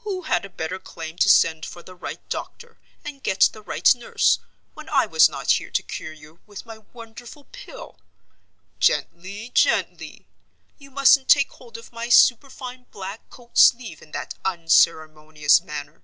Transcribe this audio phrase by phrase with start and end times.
[0.00, 3.88] Who had a better claim to send for the right doctor, and get the right
[3.94, 4.38] nurse,
[4.74, 7.98] when I was not here to cure you with my wonderful Pill?
[8.78, 9.48] Gently!
[9.54, 10.26] gently!
[10.76, 16.02] you mustn't take hold of my superfine black coat sleeve in that unceremonious manner."